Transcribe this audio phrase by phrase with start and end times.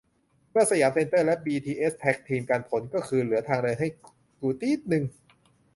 [0.51, 3.87] เมื่อสยามเซ็นเตอร์และบีทีเอสแท็คทีมกัน ผลก็คือ เหลือทางเดินให้
[4.39, 5.03] กูติ๊ดนึง